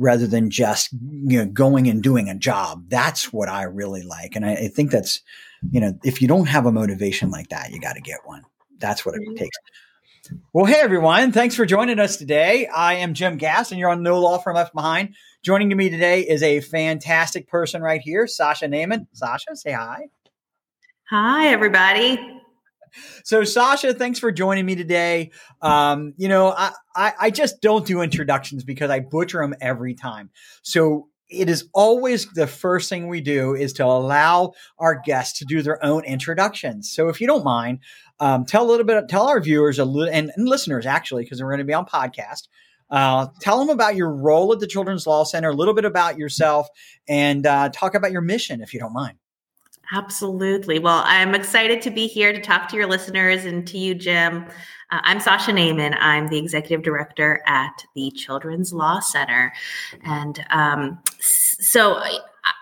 [0.00, 2.84] rather than just you know going and doing a job.
[2.88, 5.20] That's what I really like, and I, I think that's
[5.70, 8.42] you know if you don't have a motivation like that, you got to get one.
[8.78, 9.36] That's what it mm-hmm.
[9.36, 9.56] takes.
[10.52, 12.66] Well, hey everyone, thanks for joining us today.
[12.66, 15.14] I am Jim Gass, and you're on No Law Firm Left Behind.
[15.42, 19.06] Joining me today is a fantastic person right here, Sasha Naiman.
[19.12, 20.08] Sasha, say hi.
[21.10, 22.39] Hi, everybody.
[23.24, 25.30] So, Sasha, thanks for joining me today.
[25.62, 29.94] Um, you know, I, I, I just don't do introductions because I butcher them every
[29.94, 30.30] time.
[30.62, 35.44] So, it is always the first thing we do is to allow our guests to
[35.44, 36.90] do their own introductions.
[36.90, 37.80] So, if you don't mind,
[38.18, 41.42] um, tell a little bit, tell our viewers a little and, and listeners actually, because
[41.42, 42.48] we're going to be on podcast.
[42.90, 46.18] Uh, tell them about your role at the Children's Law Center, a little bit about
[46.18, 46.68] yourself,
[47.08, 49.16] and uh, talk about your mission, if you don't mind.
[49.92, 50.78] Absolutely.
[50.78, 54.46] Well, I'm excited to be here to talk to your listeners and to you, Jim.
[54.92, 55.96] Uh, I'm Sasha Naiman.
[55.98, 59.52] I'm the executive director at the Children's Law Center.
[60.04, 62.00] And um, so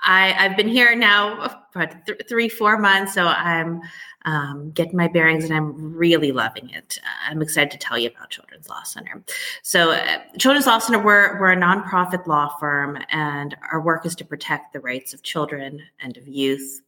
[0.02, 3.12] I, have been here now for th- three, four months.
[3.12, 3.82] So I'm
[4.24, 6.98] um, getting my bearings and I'm really loving it.
[7.28, 9.22] I'm excited to tell you about Children's Law Center.
[9.62, 14.14] So, uh, Children's Law Center, we're, we're a nonprofit law firm, and our work is
[14.16, 16.82] to protect the rights of children and of youth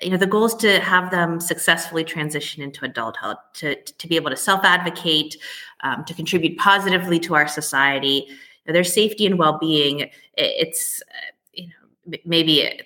[0.00, 4.16] you know the goal is to have them successfully transition into adulthood to, to be
[4.16, 5.36] able to self-advocate
[5.82, 8.26] um, to contribute positively to our society
[8.66, 10.08] their safety and well-being.
[10.36, 12.80] It's uh, you know maybe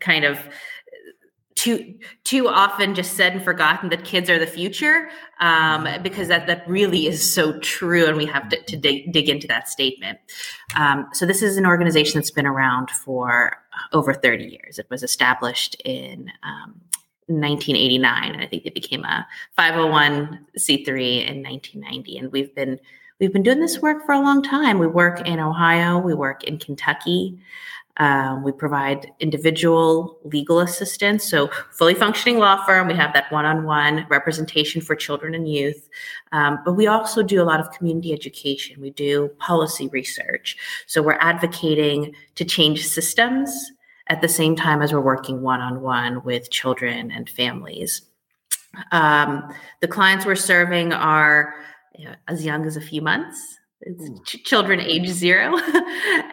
[0.00, 0.38] kind of
[1.54, 1.94] too
[2.24, 5.08] too often just said and forgotten that kids are the future
[5.40, 9.28] um, because that that really is so true and we have to, to dig, dig
[9.28, 10.18] into that statement.
[10.76, 13.56] Um, so this is an organization that's been around for
[13.92, 14.78] over 30 years.
[14.78, 16.80] It was established in um,
[17.26, 19.26] 1989 and i think it became a
[19.58, 22.78] 501c3 in 1990 and we've been
[23.18, 24.78] we've been doing this work for a long time.
[24.78, 27.40] We work in ohio we work in kentucky
[27.98, 31.24] um, we provide individual legal assistance.
[31.24, 35.48] So, fully functioning law firm, we have that one on one representation for children and
[35.48, 35.88] youth.
[36.32, 38.80] Um, but we also do a lot of community education.
[38.80, 40.56] We do policy research.
[40.86, 43.72] So, we're advocating to change systems
[44.08, 48.02] at the same time as we're working one on one with children and families.
[48.90, 51.54] Um, the clients we're serving are
[51.96, 53.60] you know, as young as a few months
[54.24, 55.58] ch- children age zero.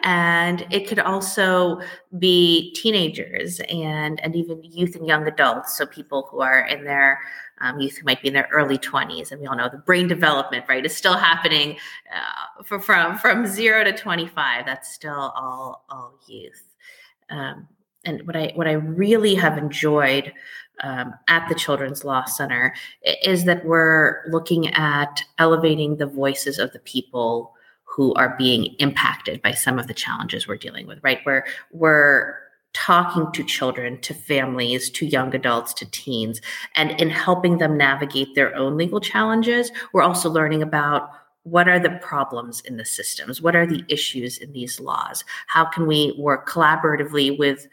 [0.04, 1.80] And it could also
[2.18, 5.76] be teenagers and and even youth and young adults.
[5.76, 7.20] So people who are in their
[7.60, 10.08] um, youth who might be in their early 20s and we all know the brain
[10.08, 11.76] development right is still happening
[12.12, 16.64] uh, for, from from zero to 25 that's still all all youth.
[17.30, 17.68] Um,
[18.04, 20.32] and what i what i really have enjoyed
[20.80, 22.74] um, at the Children's Law Center
[23.22, 29.42] is that we're looking at elevating the voices of the people who are being impacted
[29.42, 31.20] by some of the challenges we're dealing with, right?
[31.24, 32.36] Where we're
[32.72, 36.40] talking to children, to families, to young adults, to teens,
[36.74, 41.10] and in helping them navigate their own legal challenges, we're also learning about
[41.44, 43.42] what are the problems in the systems?
[43.42, 45.24] What are the issues in these laws?
[45.48, 47.66] How can we work collaboratively with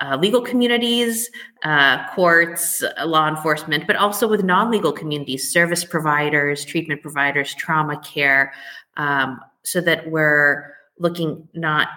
[0.00, 1.30] uh, legal communities,
[1.62, 7.54] uh, courts, uh, law enforcement, but also with non legal communities, service providers, treatment providers,
[7.54, 8.52] trauma care,
[8.96, 11.88] um, so that we're looking not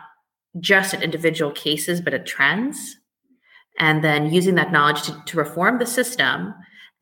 [0.59, 2.97] just at individual cases, but at trends.
[3.79, 6.53] And then using that knowledge to, to reform the system.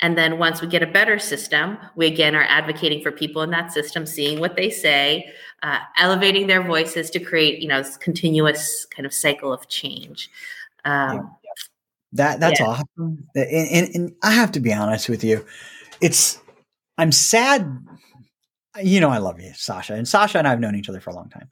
[0.01, 3.49] And then once we get a better system, we again are advocating for people in
[3.51, 5.25] that system, seeing what they say,
[5.63, 10.29] uh, elevating their voices to create, you know, this continuous kind of cycle of change.
[10.85, 11.21] Um, yeah.
[12.13, 12.67] That that's yeah.
[12.67, 13.27] awesome.
[13.35, 15.45] And, and, and I have to be honest with you,
[15.99, 16.39] it's
[16.97, 17.85] I'm sad.
[18.81, 21.09] You know, I love you, Sasha, and Sasha and I have known each other for
[21.09, 21.49] a long time.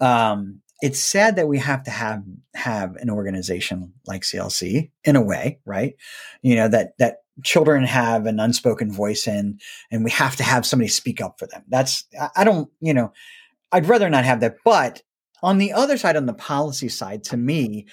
[0.00, 2.22] Um, it's sad that we have to have
[2.54, 5.96] have an organization like CLC in a way, right?
[6.42, 9.58] You know that that children have an unspoken voice in,
[9.90, 11.64] and we have to have somebody speak up for them.
[11.68, 12.04] That's
[12.36, 13.12] I don't, you know,
[13.72, 14.56] I'd rather not have that.
[14.64, 15.02] But
[15.42, 17.86] on the other side, on the policy side, to me,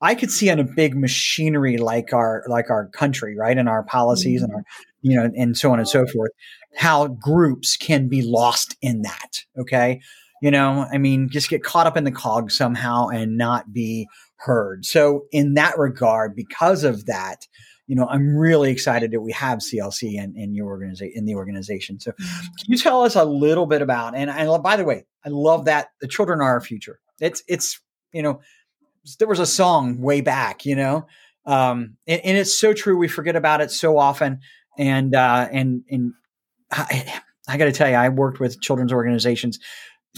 [0.00, 3.82] I could see on a big machinery like our like our country, right, and our
[3.82, 4.52] policies mm-hmm.
[4.52, 4.64] and our
[5.02, 6.30] you know and so on and so forth,
[6.74, 9.44] how groups can be lost in that.
[9.58, 10.00] Okay,
[10.42, 14.06] you know, I mean, just get caught up in the cog somehow and not be
[14.36, 14.84] heard.
[14.84, 17.46] So in that regard, because of that,
[17.86, 21.36] you know, I'm really excited that we have CLC in, in your organization in the
[21.36, 22.00] organization.
[22.00, 22.24] So mm-hmm.
[22.24, 25.64] can you tell us a little bit about and I by the way, I love
[25.64, 27.00] that the children are our future.
[27.20, 27.80] It's it's
[28.12, 28.40] you know
[29.18, 31.06] there was a song way back, you know,
[31.46, 32.96] um, and, and, it's so true.
[32.96, 34.40] We forget about it so often,
[34.76, 36.12] and uh, and and
[36.72, 39.60] I, I got to tell you, I worked with children's organizations.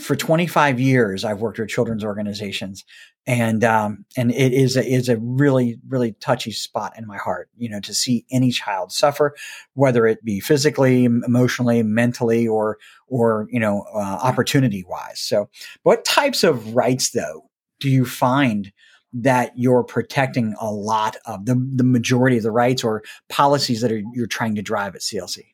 [0.01, 2.85] for 25 years, I've worked with children's organizations,
[3.27, 7.51] and um, and it is a, is a really really touchy spot in my heart.
[7.59, 9.35] You know, to see any child suffer,
[9.75, 15.21] whether it be physically, emotionally, mentally, or or you know, uh, opportunity wise.
[15.21, 15.51] So,
[15.83, 17.49] what types of rights though
[17.81, 18.73] do you find?
[19.13, 23.91] that you're protecting a lot of the, the majority of the rights or policies that
[23.91, 25.45] are, you're trying to drive at CLC?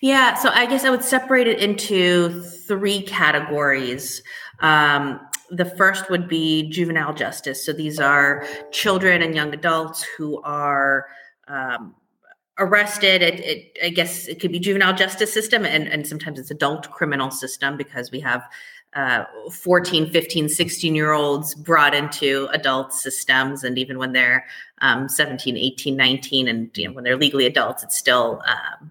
[0.00, 4.22] Yeah, so I guess I would separate it into three categories.
[4.60, 5.20] Um,
[5.50, 7.64] the first would be juvenile justice.
[7.64, 11.06] So these are children and young adults who are
[11.48, 11.94] um,
[12.58, 13.22] arrested.
[13.22, 16.90] It, it, I guess it could be juvenile justice system, and, and sometimes it's adult
[16.90, 18.48] criminal system because we have
[18.96, 23.62] uh, 14, 15, 16 year olds brought into adult systems.
[23.62, 24.46] And even when they're
[24.80, 28.90] um, 17, 18, 19, and you know, when they're legally adults, it's still um,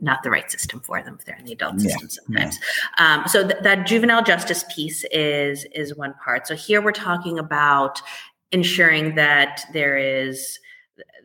[0.00, 2.58] not the right system for them if they're in the adult system sometimes.
[2.98, 3.14] Yeah.
[3.14, 6.48] Um, so th- that juvenile justice piece is is one part.
[6.48, 8.02] So here we're talking about
[8.50, 10.58] ensuring that there is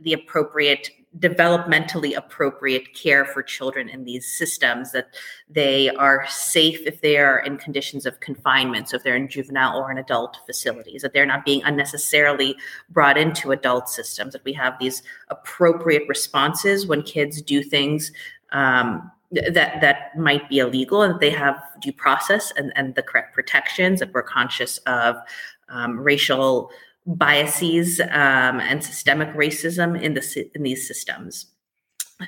[0.02, 5.08] the appropriate developmentally appropriate care for children in these systems that
[5.50, 8.90] they are safe if they are in conditions of confinement.
[8.90, 12.56] So if they're in juvenile or in adult facilities that they're not being unnecessarily
[12.90, 18.12] brought into adult systems that we have these appropriate responses when kids do things
[18.52, 23.34] um, that that might be illegal and they have due process and, and the correct
[23.34, 25.16] protections that we're conscious of
[25.70, 26.72] um, racial
[27.16, 31.48] biases um, and systemic racism in the in these systems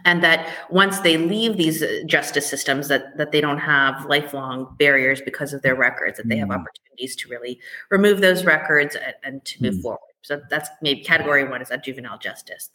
[0.05, 4.75] and that once they leave these uh, justice systems that that they don't have lifelong
[4.79, 6.65] barriers because of their records that they have mm.
[7.01, 7.59] Opportunities to really
[7.89, 9.81] remove those records and, and to move mm.
[9.81, 12.69] forward so that's maybe category one is that juvenile justice.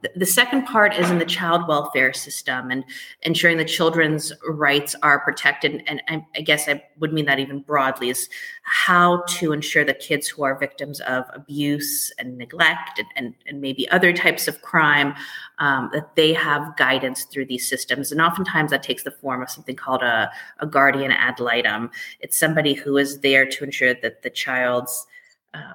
[0.00, 2.84] The, the, second part is in the child welfare system and
[3.22, 5.82] ensuring the children's rights are protected.
[5.86, 8.30] And I, I, guess I would mean that even broadly is
[8.62, 13.60] how to ensure that kids who are victims of abuse and neglect and, and, and
[13.60, 15.14] maybe other types of crime,
[15.58, 18.10] um, that they have guidance through these systems.
[18.10, 20.30] And oftentimes that takes the form of something called a,
[20.60, 21.90] a guardian ad litem.
[22.20, 25.06] It's somebody who is there to ensure that the child's
[25.54, 25.74] um,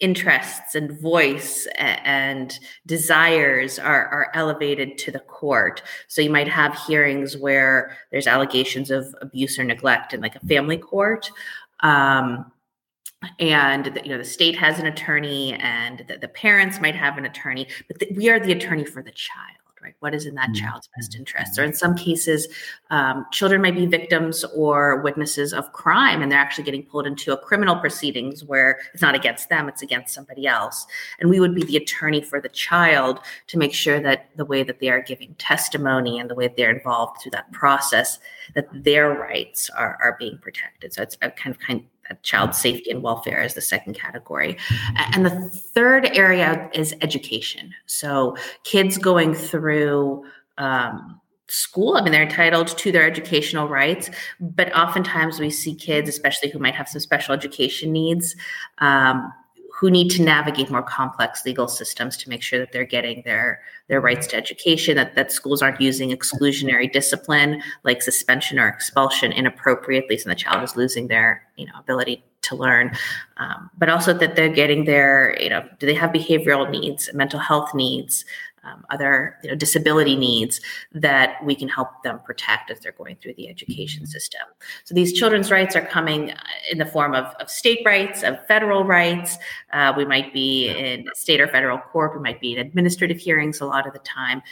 [0.00, 5.82] interests and voice and desires are, are elevated to the court.
[6.08, 10.40] So you might have hearings where there's allegations of abuse or neglect in like a
[10.40, 11.30] family court.
[11.80, 12.52] Um,
[13.38, 17.16] and the, you know the state has an attorney and the, the parents might have
[17.16, 19.56] an attorney but the, we are the attorney for the child
[19.86, 19.94] right?
[20.00, 20.66] What is in that mm-hmm.
[20.66, 21.58] child's best interest?
[21.58, 22.48] Or in some cases,
[22.90, 27.32] um, children might be victims or witnesses of crime, and they're actually getting pulled into
[27.32, 30.86] a criminal proceedings where it's not against them, it's against somebody else.
[31.20, 34.64] And we would be the attorney for the child to make sure that the way
[34.64, 38.18] that they are giving testimony and the way they're involved through that process,
[38.56, 40.92] that their rights are, are being protected.
[40.92, 41.84] So it's a kind of kind
[42.22, 44.56] child safety and welfare is the second category.
[45.12, 47.74] And the third area is education.
[47.86, 50.24] So kids going through
[50.58, 54.10] um, school, I mean, they're entitled to their educational rights,
[54.40, 58.34] but oftentimes we see kids, especially who might have some special education needs,
[58.78, 59.32] um,
[59.76, 63.60] who need to navigate more complex legal systems to make sure that they're getting their
[63.88, 69.32] their rights to education that, that schools aren't using exclusionary discipline like suspension or expulsion
[69.32, 72.92] inappropriately so the child is losing their you know ability to learn.
[73.36, 77.38] Um, but also that they're getting their you know do they have behavioral needs mental
[77.38, 78.24] health needs
[78.66, 80.60] um, other you know, disability needs
[80.92, 84.42] that we can help them protect as they're going through the education system.
[84.84, 86.36] So these children's rights are coming uh,
[86.70, 89.36] in the form of, of state rights, of federal rights.
[89.72, 92.14] Uh, we might be in state or federal court.
[92.14, 94.42] We might be in administrative hearings a lot of the time.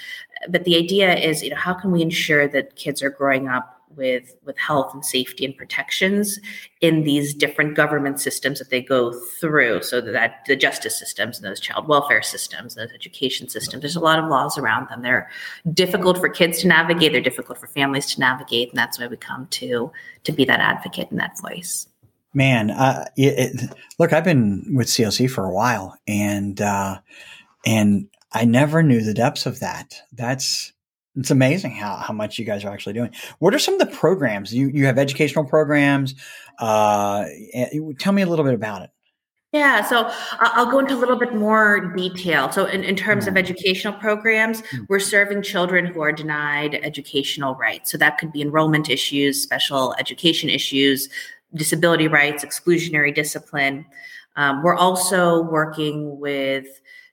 [0.49, 3.74] But the idea is, you know, how can we ensure that kids are growing up
[3.97, 6.39] with with health and safety and protections
[6.81, 9.83] in these different government systems that they go through.
[9.83, 14.01] So that the justice systems and those child welfare systems those education systems there's a
[14.01, 15.03] lot of laws around them.
[15.03, 15.31] They're
[15.73, 19.17] difficult for kids to navigate they're difficult for families to navigate and that's why we
[19.17, 19.91] come to
[20.25, 21.89] to be that advocate and that voice.
[22.35, 26.99] Man uh, it, it, look i've been with clc for a while and uh,
[27.65, 30.03] and i never knew the depths of that.
[30.13, 30.74] That's
[31.17, 33.13] it's amazing how, how much you guys are actually doing.
[33.39, 36.15] What are some of the programs you you have educational programs?
[36.59, 37.27] Uh,
[37.99, 38.91] tell me a little bit about it.
[39.53, 42.51] Yeah, so I'll go into a little bit more detail.
[42.51, 43.39] So, in, in terms of mm.
[43.39, 44.85] educational programs, mm.
[44.89, 47.93] we're serving children who are denied educational rights.
[47.93, 51.09] So, that could be enrollment issues, special education issues,
[51.55, 53.87] disability rights, exclusionary discipline.
[54.35, 56.67] Um, we're also working with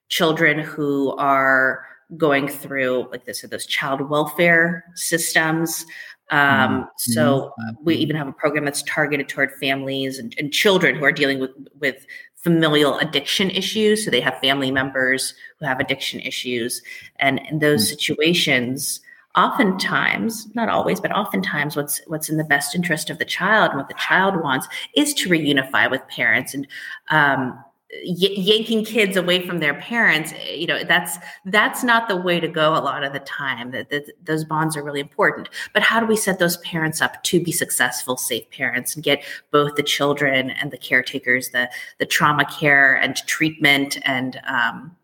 [0.09, 1.85] children who are
[2.17, 5.85] going through like this those child welfare systems
[6.31, 7.11] Um, mm-hmm.
[7.11, 11.03] So uh, we even have a program that's targeted toward families and, and, children who
[11.03, 12.05] are dealing with with
[12.37, 14.05] familial addiction issues.
[14.05, 16.81] So they have family members who have addiction issues,
[17.17, 17.95] and in those mm-hmm.
[17.95, 19.01] situations,
[19.35, 23.77] oftentimes, not always, but oftentimes, what's what's in the best interest of the child and
[23.77, 26.65] what the child wants is to reunify with parents and.
[27.09, 27.61] Um,
[27.93, 32.39] y- yanking kids away from their parents eh, you know that's that's not the way
[32.39, 33.89] to go a lot of the time that,
[34.23, 37.51] those bonds are really important but how do we set those parents up to be
[37.51, 41.69] successful safe parents and get both the children and the caretakers the
[41.99, 44.95] the trauma care and treatment and um,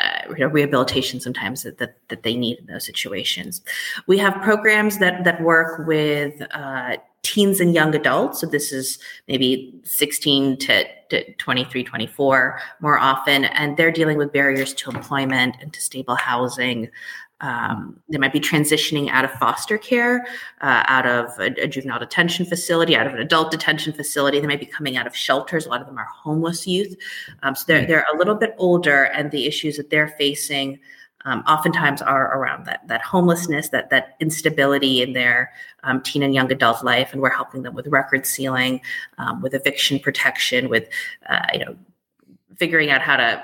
[0.00, 3.62] uh, you know, rehabilitation sometimes that, that, that they need in those situations.
[4.08, 8.40] We have programs that that work with uh, teens and young adults.
[8.40, 13.46] So this is maybe 16 to, to 23, 24 more often.
[13.46, 16.90] And they're dealing with barriers to employment and to stable housing.
[17.40, 20.24] Um, they might be transitioning out of foster care,
[20.60, 24.38] uh, out of a, a, juvenile detention facility, out of an adult detention facility.
[24.40, 25.66] They might be coming out of shelters.
[25.66, 26.96] A lot of them are homeless youth.
[27.42, 27.88] Um, so they're, hmm.
[27.88, 30.78] they're a little bit older, and the issues that they're facing
[31.24, 35.52] um, oftentimes are around that that homelessness, that that instability in their
[35.82, 38.80] um, teen and young adult life, and we're helping them with record sealing,
[39.18, 40.88] um, with eviction protection, with
[41.28, 41.76] uh, you know
[42.56, 43.42] figuring out how to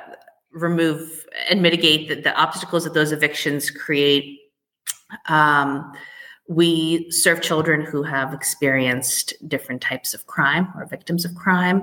[0.53, 4.41] remove and mitigate the, the obstacles that those evictions create.
[5.29, 5.93] Um,
[6.51, 11.81] we serve children who have experienced different types of crime or victims of crime.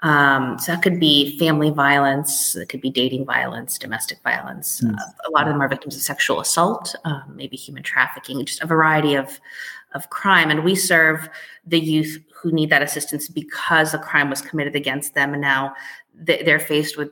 [0.00, 4.80] Um, so that could be family violence, it could be dating violence, domestic violence.
[4.80, 4.94] Mm.
[4.94, 8.62] Uh, a lot of them are victims of sexual assault, um, maybe human trafficking, just
[8.62, 9.38] a variety of
[9.94, 10.50] of crime.
[10.50, 11.28] And we serve
[11.66, 15.74] the youth who need that assistance because a crime was committed against them, and now
[16.14, 17.10] they're faced with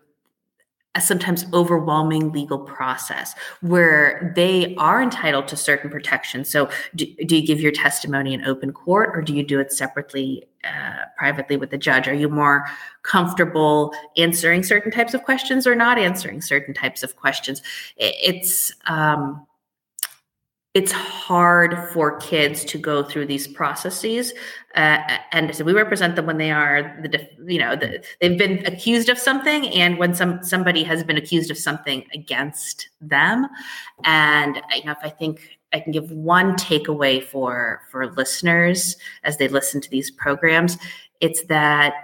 [0.94, 6.48] a sometimes overwhelming legal process where they are entitled to certain protections.
[6.48, 9.72] So, do, do, you give your testimony in open court or do you do it
[9.72, 12.06] separately, uh, privately with the judge?
[12.06, 12.66] Are you more
[13.02, 17.60] comfortable answering certain types of questions or not answering certain types of questions?
[17.96, 19.46] It's, um,
[20.75, 24.33] it's hard for kids to go through these processes
[24.75, 24.99] uh,
[25.31, 29.09] and so we represent them when they are the you know the, they've been accused
[29.09, 33.47] of something and when some somebody has been accused of something against them.
[34.02, 39.37] And you know if i think i can give one takeaway for for listeners as
[39.37, 40.76] they listen to these programs
[41.21, 41.95] it's that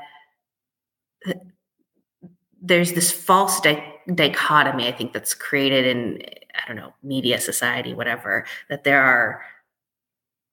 [2.63, 6.23] there's this false di- dichotomy i think that's created in
[6.63, 9.43] I don't know, media, society, whatever, that there are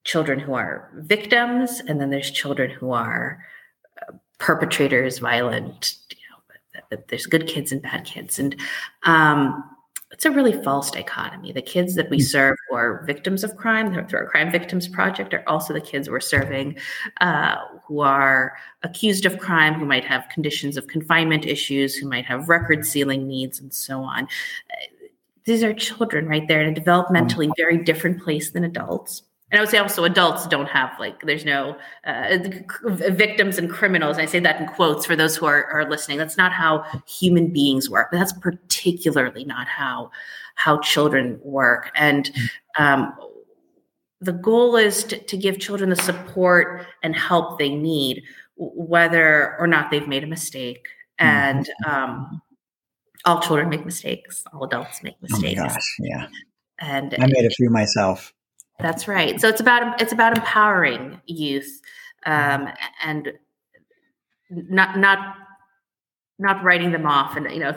[0.03, 3.43] children who are victims and then there's children who are
[4.01, 8.39] uh, perpetrators, violent, you know, there's good kids and bad kids.
[8.39, 8.55] And
[9.03, 9.63] um,
[10.11, 11.51] it's a really false dichotomy.
[11.51, 12.23] The kids that we hmm.
[12.23, 16.09] serve who are victims of crime through our Crime Victims Project are also the kids
[16.09, 16.77] we're serving
[17.19, 22.25] uh, who are accused of crime, who might have conditions of confinement issues, who might
[22.25, 24.27] have record sealing needs, and so on
[25.47, 29.61] these are children right there in a developmentally very different place than adults and I
[29.61, 32.37] would say also adults don't have like there's no uh,
[32.83, 34.17] victims and criminals.
[34.17, 36.17] And I say that in quotes for those who are, are listening.
[36.17, 38.09] That's not how human beings work.
[38.11, 40.11] But that's particularly not how
[40.55, 41.91] how children work.
[41.95, 42.29] And
[42.77, 43.13] um,
[44.19, 48.23] the goal is to, to give children the support and help they need,
[48.57, 50.87] whether or not they've made a mistake.
[51.19, 52.41] And um,
[53.25, 54.43] all children make mistakes.
[54.53, 55.59] All adults make mistakes.
[55.59, 56.27] Oh gosh, yeah.
[56.79, 58.33] And I made a few myself.
[58.79, 59.39] That's right.
[59.41, 61.81] So it's about it's about empowering youth
[62.25, 62.69] um,
[63.03, 63.31] and
[64.49, 65.35] not not
[66.39, 67.73] not writing them off and you know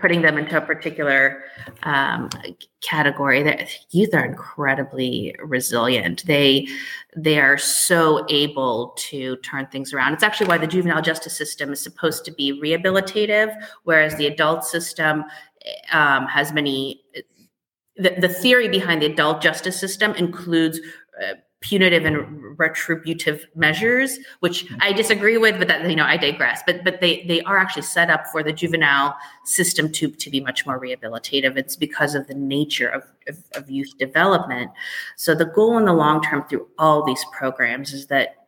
[0.00, 1.42] putting them into a particular
[1.82, 2.28] um,
[2.80, 3.42] category.
[3.42, 6.24] That youth are incredibly resilient.
[6.26, 6.68] They
[7.16, 10.14] they are so able to turn things around.
[10.14, 14.64] It's actually why the juvenile justice system is supposed to be rehabilitative whereas the adult
[14.64, 15.24] system
[15.92, 17.02] um, has many
[17.96, 20.80] the, the theory behind the adult justice system includes
[21.60, 26.62] punitive and retributive measures, which I disagree with, but that you know I digress.
[26.66, 30.40] But but they they are actually set up for the juvenile system to to be
[30.40, 31.56] much more rehabilitative.
[31.56, 34.70] It's because of the nature of, of, of youth development.
[35.16, 38.46] So the goal in the long term through all these programs is that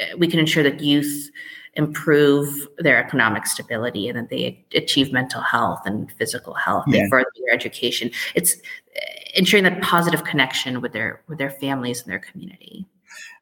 [0.00, 1.30] uh, we can ensure that youth
[1.76, 7.02] improve their economic stability and that they achieve mental health and physical health yeah.
[7.02, 8.10] and further their education.
[8.34, 8.56] It's
[8.96, 9.00] eh,
[9.34, 12.86] ensuring that positive connection with their with their families and their community.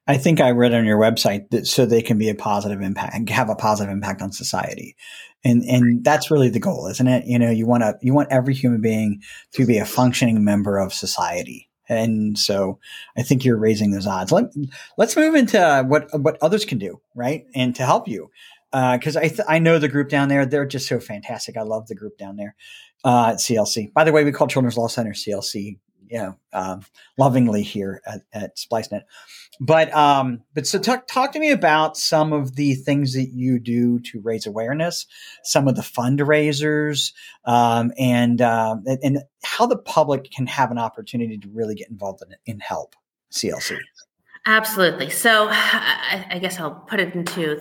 [0.07, 3.15] I think I read on your website that so they can be a positive impact
[3.15, 4.97] and have a positive impact on society.
[5.45, 7.25] And and that's really the goal, isn't it?
[7.27, 9.23] You know, you want to you want every human being
[9.53, 11.69] to be a functioning member of society.
[11.89, 12.79] And so
[13.17, 14.33] I think you're raising those odds.
[14.33, 14.47] Let,
[14.97, 17.45] let's move into what, what others can do, right?
[17.55, 18.31] And to help you.
[18.73, 20.45] Uh, I, th- I know the group down there.
[20.45, 21.57] They're just so fantastic.
[21.57, 22.57] I love the group down there
[23.05, 23.93] uh, at CLC.
[23.93, 26.85] By the way, we call Children's Law Center CLC you know, um,
[27.19, 29.03] lovingly here at, at SpliceNet.
[29.61, 33.59] But um, but so talk talk to me about some of the things that you
[33.59, 35.07] do to raise awareness,
[35.43, 37.13] some of the fundraisers,
[37.45, 42.23] um, and uh, and how the public can have an opportunity to really get involved
[42.23, 42.95] in, in help
[43.33, 43.79] CLC.
[44.47, 45.11] Absolutely.
[45.11, 47.61] So I, I guess I'll put it into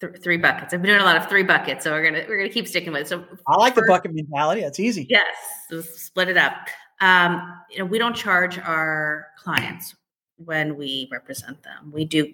[0.00, 0.72] th- three buckets.
[0.74, 2.92] I've been doing a lot of three buckets, so we're gonna we're gonna keep sticking
[2.92, 3.08] with it.
[3.08, 4.62] So I like first, the bucket mentality.
[4.62, 5.06] That's easy.
[5.08, 5.24] Yes,
[5.70, 6.68] so split it up.
[7.00, 9.94] Um, you know, we don't charge our clients
[10.36, 11.92] when we represent them.
[11.92, 12.32] We do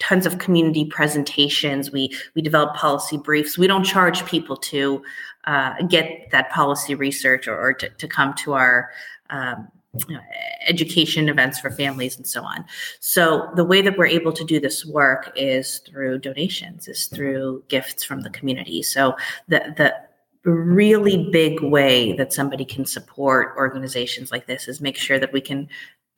[0.00, 1.92] tons of community presentations.
[1.92, 3.56] We we develop policy briefs.
[3.56, 5.02] We don't charge people to
[5.44, 8.90] uh, get that policy research or, or to, to, come to our
[9.30, 9.66] um,
[10.08, 10.20] you know,
[10.66, 12.64] education events for families and so on.
[13.00, 17.64] So the way that we're able to do this work is through donations, is through
[17.68, 18.82] gifts from the community.
[18.82, 19.16] So
[19.48, 19.94] the the
[20.44, 25.40] really big way that somebody can support organizations like this is make sure that we
[25.40, 25.68] can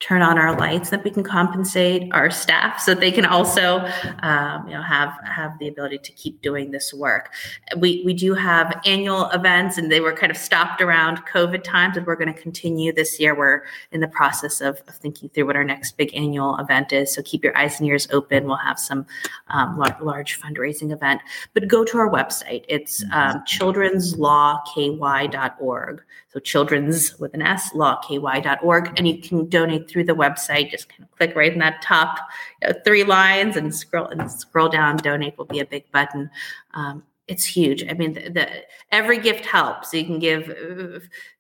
[0.01, 3.79] turn on our lights that we can compensate our staff so that they can also
[4.23, 7.31] um, you know have have the ability to keep doing this work.
[7.79, 11.97] We we do have annual events and they were kind of stopped around covid times
[11.97, 13.35] and we're going to continue this year.
[13.35, 17.15] We're in the process of, of, thinking through what our next big annual event is
[17.15, 18.45] so keep your eyes and ears open.
[18.47, 19.07] We'll have some
[19.49, 21.23] um, large, fundraising event.
[21.55, 22.65] But go to our website.
[22.69, 26.03] It's um, childrenslawky.org
[26.35, 28.93] so children's with an S, lawky.org.
[28.97, 30.71] And you can donate through the website.
[30.71, 32.19] Just kind of click right in that top
[32.63, 34.97] you know, three lines and scroll and scroll down.
[34.97, 36.31] Donate will be a big button.
[36.75, 37.85] Um, it's huge.
[37.89, 38.49] I mean, the, the,
[38.93, 39.91] every gift helps.
[39.91, 40.47] So you can give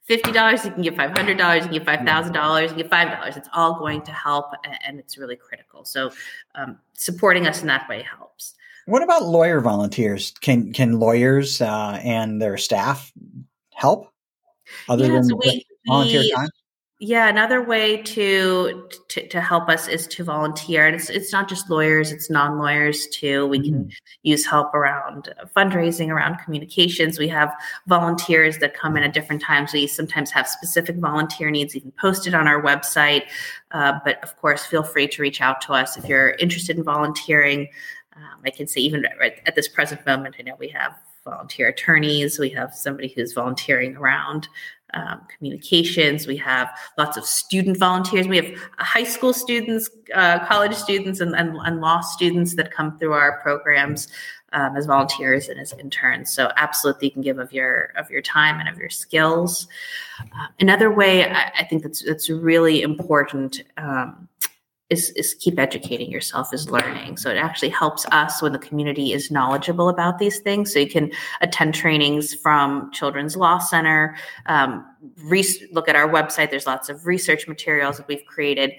[0.03, 2.69] fifty dollars, you can give five hundred dollars, you can give five thousand dollars, you
[2.69, 3.37] can give five dollars.
[3.37, 4.47] It's all going to help,
[4.87, 5.85] and it's really critical.
[5.85, 6.11] So
[6.55, 8.55] um, supporting us in that way helps.
[8.87, 10.33] What about lawyer volunteers?
[10.41, 13.13] Can can lawyers uh, and their staff
[13.73, 14.11] help?
[14.89, 16.49] other yeah, than so we, volunteer we, time?
[17.01, 21.49] Yeah, another way to, to, to help us is to volunteer, and it's it's not
[21.49, 23.49] just lawyers; it's non lawyers too.
[23.49, 23.89] We mm-hmm.
[23.89, 23.91] can
[24.23, 27.19] use help around fundraising, around communications.
[27.19, 27.53] We have
[27.89, 29.73] volunteers that come in at different times.
[29.73, 33.25] We sometimes have specific volunteer needs even posted on our website.
[33.73, 36.85] Uh, but of course, feel free to reach out to us if you're interested in
[36.85, 37.69] volunteering.
[38.15, 41.69] Um, I can say even right at this present moment, I know we have volunteer
[41.69, 42.39] attorneys.
[42.39, 44.49] We have somebody who's volunteering around
[44.95, 46.27] um, communications.
[46.27, 48.27] We have lots of student volunteers.
[48.27, 52.97] We have high school students, uh, college students, and, and, and, law students that come
[52.99, 54.09] through our programs
[54.53, 56.33] um, as volunteers and as interns.
[56.33, 59.67] So absolutely, you can give of your of your time and of your skills.
[60.21, 63.63] Uh, another way I, I, think that's that's really important.
[63.77, 64.29] Um,
[64.91, 67.17] is, is keep educating yourself is learning.
[67.17, 70.73] So it actually helps us when the community is knowledgeable about these things.
[70.73, 74.85] So you can attend trainings from Children's Law Center, um,
[75.25, 76.51] re- look at our website.
[76.51, 78.73] There's lots of research materials that we've created,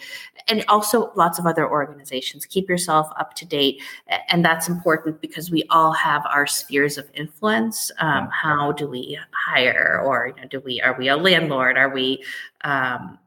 [0.47, 2.45] and also lots of other organizations.
[2.45, 3.81] Keep yourself up to date,
[4.29, 7.91] and that's important because we all have our spheres of influence.
[7.99, 11.77] Um, how do we hire, or you know, do we are we a landlord?
[11.77, 12.23] Are we
[12.63, 13.17] um,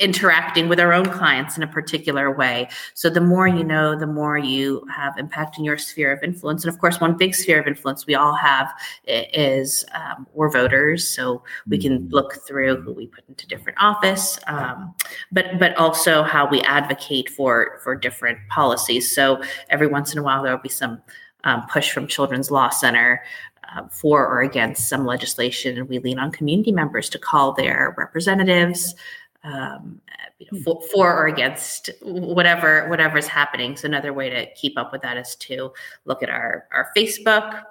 [0.00, 2.68] interacting with our own clients in a particular way.
[2.94, 6.64] So the more you know, the more you have impact in your sphere of influence.
[6.64, 8.72] And of course, one big sphere of influence we all have
[9.06, 12.14] is um, we're voters, so we can mm-hmm.
[12.14, 14.94] look through who we put into different office, um,
[15.32, 19.12] but but also how we advocate for for different policies.
[19.14, 21.02] So every once in a while there will be some
[21.44, 23.22] um, push from Children's Law Center
[23.74, 27.94] uh, for or against some legislation, and we lean on community members to call their
[27.98, 28.94] representatives
[29.44, 30.00] um,
[30.38, 30.62] you know, hmm.
[30.62, 33.76] for, for, or against whatever whatever is happening.
[33.76, 35.72] So another way to keep up with that is to
[36.04, 37.62] look at our our Facebook,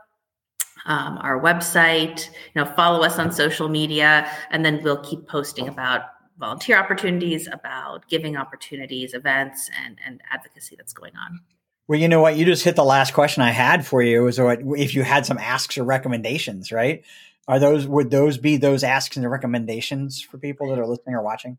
[0.86, 2.30] um, our website.
[2.54, 6.02] You know, follow us on social media, and then we'll keep posting about
[6.38, 11.40] volunteer opportunities, about giving opportunities, events, and and advocacy that's going on.
[11.88, 12.38] Well, you know what?
[12.38, 14.24] You just hit the last question I had for you.
[14.24, 17.04] Was what if you had some asks or recommendations, right?
[17.52, 21.22] Are those would those be those asks and recommendations for people that are listening or
[21.22, 21.58] watching?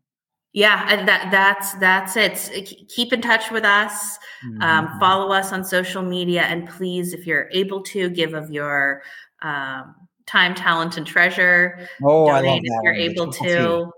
[0.51, 2.89] Yeah, that that's that's it.
[2.89, 4.17] Keep in touch with us.
[4.43, 4.61] Um, mm-hmm.
[4.63, 9.03] Um, follow us on social media, and please, if you're able to, give of your
[9.43, 9.93] um,
[10.25, 11.87] time, talent, and treasure.
[12.01, 12.61] Oh, I love that.
[12.63, 13.91] If you're able to,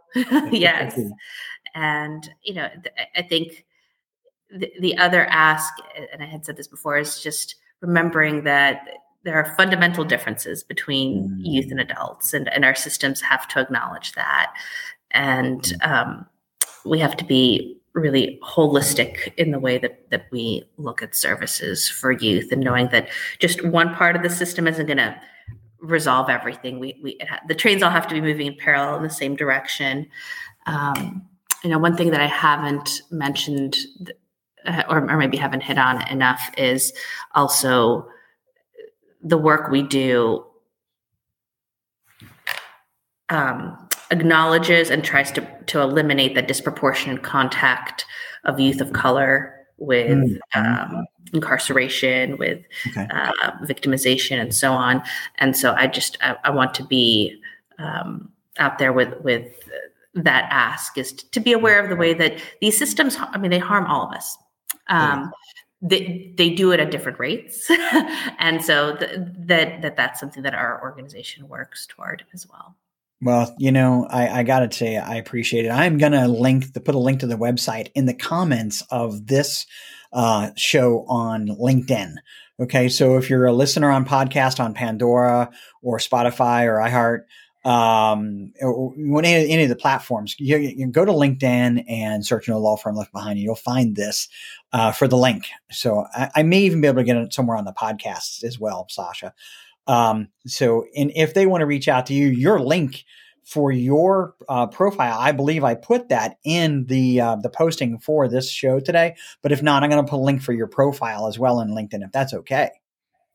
[0.53, 0.99] yes.
[1.75, 2.67] And you know,
[3.15, 3.63] I think
[4.51, 5.73] the, the other ask,
[6.11, 8.85] and I had said this before, is just remembering that
[9.25, 11.37] there are fundamental differences between mm.
[11.39, 14.53] youth and adults, and, and our systems have to acknowledge that.
[15.11, 15.87] And mm.
[15.89, 16.25] um,
[16.85, 21.89] we have to be really holistic in the way that that we look at services
[21.89, 23.09] for youth and knowing that
[23.39, 25.19] just one part of the system isn't going to
[25.79, 29.03] resolve everything we, we ha- the trains all have to be moving in parallel in
[29.03, 30.05] the same direction
[30.65, 31.25] um,
[31.63, 33.77] you know one thing that i haven't mentioned
[34.65, 36.91] uh, or, or maybe haven't hit on enough is
[37.33, 38.05] also
[39.25, 40.45] the work we do
[43.29, 43.75] um,
[44.11, 48.05] acknowledges and tries to, to eliminate the disproportionate contact
[48.43, 50.93] of youth of color with mm-hmm.
[50.93, 53.07] um, incarceration, with okay.
[53.09, 55.01] uh, victimization, and so on.
[55.39, 57.41] And so I just I, I want to be
[57.79, 59.67] um, out there with with
[60.13, 63.17] that ask is to be aware of the way that these systems.
[63.19, 64.37] I mean, they harm all of us.
[64.87, 65.31] Um,
[65.87, 67.69] they, they do it at different rates
[68.39, 72.75] and so th- that that that's something that our organization works toward as well
[73.21, 75.69] well, you know, I, I got to say, I appreciate it.
[75.69, 79.65] I'm to link the put a link to the website in the comments of this
[80.11, 82.15] uh, show on LinkedIn.
[82.59, 85.49] Okay, so if you're a listener on podcast on Pandora
[85.81, 87.23] or Spotify or iHeart,
[87.65, 92.59] um, or any, any of the platforms, you, you, go to LinkedIn and search "No
[92.59, 94.29] Law Firm Left Behind," you'll find this
[94.71, 95.47] uh, for the link.
[95.71, 98.59] So I, I, may even be able to get it somewhere on the podcast as
[98.59, 99.33] well, Sasha.
[99.87, 103.03] Um, so, and if they want to reach out to you, your link
[103.43, 108.27] for your uh, profile, I believe I put that in the uh, the posting for
[108.27, 109.15] this show today.
[109.41, 111.69] But if not, I'm going to put a link for your profile as well in
[111.69, 112.69] LinkedIn, if that's okay.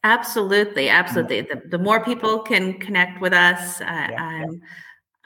[0.02, 1.42] Absolutely, absolutely.
[1.42, 4.58] The, the more people can connect with us, uh, yeah, I'm yeah.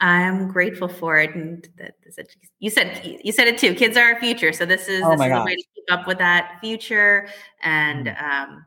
[0.01, 1.33] I'm grateful for it.
[1.33, 1.93] And that,
[2.59, 3.73] you said you said it too.
[3.73, 6.07] Kids are our future, so this is, oh this is a way to keep up
[6.07, 7.27] with that future
[7.61, 8.07] and.
[8.07, 8.23] Mm.
[8.23, 8.65] Um,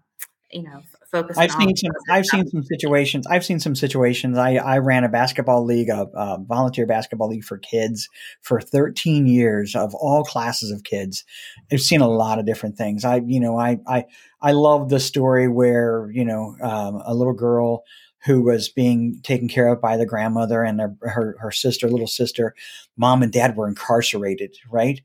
[0.51, 4.55] you know focus i've seen some i've seen some situations i've seen some situations i
[4.55, 8.09] i ran a basketball league a, a, volunteer basketball league for kids
[8.40, 11.25] for 13 years of all classes of kids
[11.71, 14.05] i've seen a lot of different things i you know i i
[14.42, 17.85] i love the story where you know um, a little girl
[18.24, 22.07] who was being taken care of by the grandmother and her, her, her sister little
[22.07, 22.55] sister
[22.96, 25.01] mom and dad were incarcerated right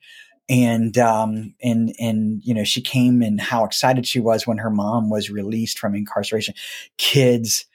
[0.49, 4.69] and um, and and you know she came and how excited she was when her
[4.69, 6.53] mom was released from incarceration.
[6.97, 7.65] Kids,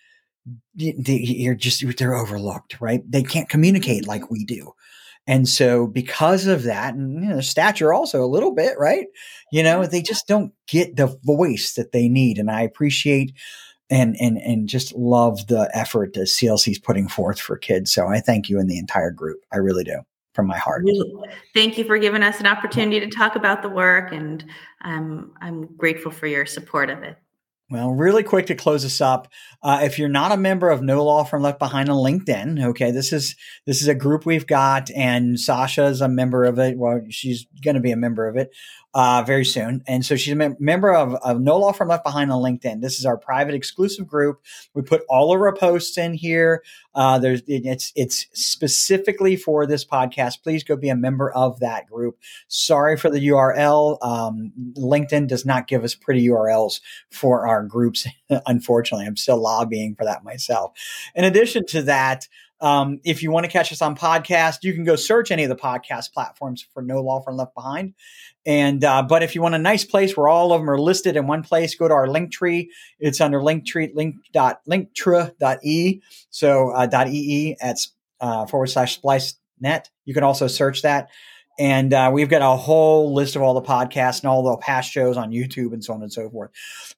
[0.74, 3.02] you're just they're overlooked, right?
[3.10, 4.72] They can't communicate like we do.
[5.28, 9.06] And so, because of that, and you know, stature also a little bit, right?
[9.52, 9.90] You know, mm-hmm.
[9.90, 12.38] they just don't get the voice that they need.
[12.38, 13.32] And I appreciate
[13.90, 17.92] and and and just love the effort that CLC is putting forth for kids.
[17.92, 19.40] So I thank you and the entire group.
[19.52, 20.00] I really do
[20.34, 20.84] from my heart.
[21.54, 24.44] Thank you for giving us an opportunity to talk about the work, and
[24.80, 27.16] I'm I'm grateful for your support of it.
[27.70, 29.28] Well, really quick to close this up.
[29.62, 32.90] Uh, if you're not a member of No Law Firm Left Behind on LinkedIn, okay,
[32.90, 36.78] this is this is a group we've got, and Sasha is a member of it.
[36.78, 38.50] Well, she's going to be a member of it
[38.94, 42.04] uh, very soon, and so she's a mem- member of, of No Law Firm Left
[42.04, 42.80] Behind on LinkedIn.
[42.80, 44.40] This is our private exclusive group.
[44.74, 46.62] We put all of our posts in here.
[46.94, 50.42] Uh, there's it's it's specifically for this podcast.
[50.42, 52.18] Please go be a member of that group.
[52.48, 53.98] Sorry for the URL.
[54.02, 58.06] Um, LinkedIn does not give us pretty URLs for our groups.
[58.46, 60.72] Unfortunately, I'm still lobbying for that myself.
[61.14, 62.26] In addition to that,
[62.60, 65.48] um, if you want to catch us on podcast, you can go search any of
[65.48, 67.94] the podcast platforms for No Law Firm Left Behind.
[68.44, 71.16] And uh, but if you want a nice place where all of them are listed
[71.16, 72.72] in one place, go to our link tree.
[72.98, 77.78] It's under linktree link dot linktra dot e so uh, dot ee at
[78.20, 79.90] uh, forward slash splice net.
[80.04, 81.10] You can also search that.
[81.58, 84.92] And uh, we've got a whole list of all the podcasts and all the past
[84.92, 86.50] shows on YouTube and so on and so forth.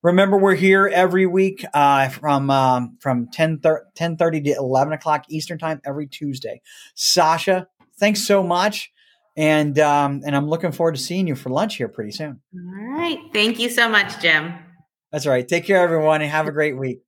[0.02, 3.60] Remember, we're here every week uh, from um, from 10,
[3.94, 6.60] 10 30 to 11 o'clock Eastern Time every Tuesday.
[6.94, 7.68] Sasha,
[7.98, 8.92] thanks so much.
[9.36, 12.40] And um, and I'm looking forward to seeing you for lunch here pretty soon.
[12.54, 13.18] All right.
[13.32, 14.52] Thank you so much, Jim.
[15.12, 15.46] That's all right.
[15.46, 17.00] Take care, everyone, and have a great week.